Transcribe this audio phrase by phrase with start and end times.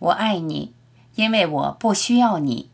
[0.00, 0.74] 我爱你，
[1.16, 2.70] 因为我不需要你。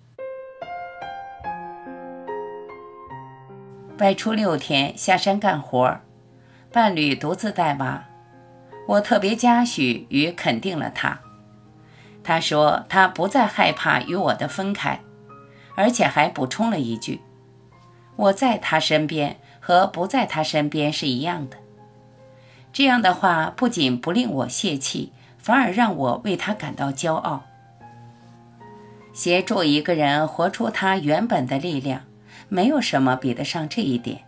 [3.98, 5.98] 外出六天，下山干活，
[6.70, 8.04] 伴侣独自带娃，
[8.86, 11.18] 我特别嘉许与肯定了他。
[12.22, 15.00] 他说他不再害怕与我的分开，
[15.74, 17.20] 而且还补充了一句
[18.14, 21.56] ：“我在他身边和不在他身边是一样的。”
[22.72, 25.12] 这样的话不仅不令我泄气。
[25.46, 27.44] 反而让我为他感到骄傲。
[29.12, 32.00] 协助一个人活出他原本的力量，
[32.48, 34.24] 没有什么比得上这一点，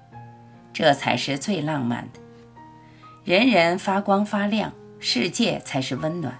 [0.73, 2.21] 这才是最浪漫的。
[3.25, 6.39] 人人发光发亮，世界才是温暖。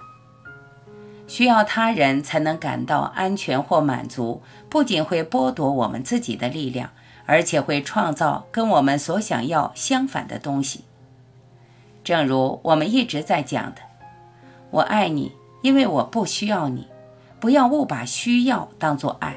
[1.27, 6.91] 需要他人才能感到安全或满足，不仅会剥夺我们自己的力量，
[7.27, 10.85] 而且会创造跟我们所想要相反的东西。
[12.05, 13.88] 正如我们一直在讲的。
[14.71, 15.33] 我爱你，
[15.63, 16.87] 因为我不需要你。
[17.41, 19.37] 不要误把需要当作爱。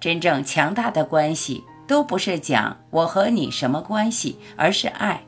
[0.00, 5.22] 真正强大的关系都不是讲我和你什么关系，而是爱。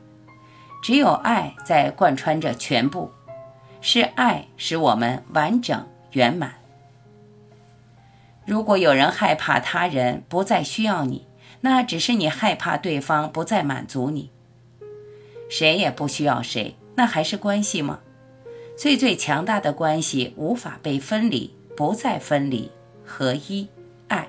[0.81, 3.11] 只有爱在贯穿着全部，
[3.79, 6.55] 是爱使我们完整圆满。
[8.45, 11.27] 如果有人害怕他人不再需要你，
[11.59, 14.31] 那只是你害怕对方不再满足你。
[15.47, 17.99] 谁也不需要谁，那还是关系吗？
[18.81, 22.71] 最最强大的关系无法被分离，不再分离，
[23.05, 23.67] 合一，
[24.07, 24.27] 爱。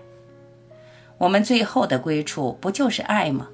[1.17, 3.49] 我们最后的归处不就是爱吗？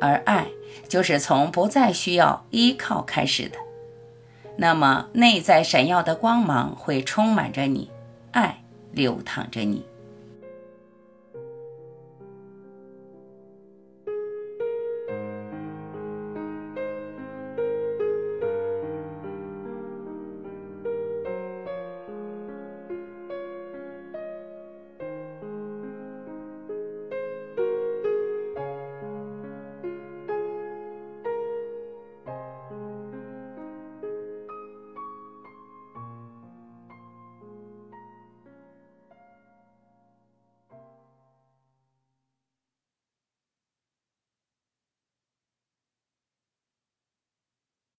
[0.00, 0.46] 而爱
[0.86, 3.58] 就是从不再需要依靠开始的。
[4.56, 7.90] 那么内在闪耀的光芒会充满着你，
[8.30, 9.84] 爱流淌着你。